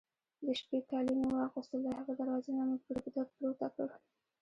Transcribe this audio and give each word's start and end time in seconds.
د 0.43 0.45
شپې 0.59 0.79
کالي 0.89 1.13
مې 1.19 1.27
واغوستل، 1.33 1.79
له 1.83 1.91
هغې 1.97 2.13
دروازې 2.19 2.51
نه 2.57 2.63
مې 2.69 2.77
پرده 2.85 3.23
پورته 3.33 3.67
کړل. 3.75 4.01